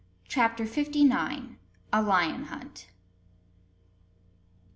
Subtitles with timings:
[0.27, 1.57] CHAPTER FIFTY NINE.
[1.93, 2.87] A LION HUNT.